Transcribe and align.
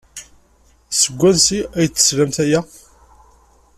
Seg 0.99 1.15
wansi 1.19 1.59
ay 1.77 1.87
d-teslam 1.87 2.31
aya? 2.43 2.59